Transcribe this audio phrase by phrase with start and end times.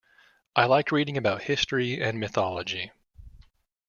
[0.55, 2.91] I like reading about history and mythology.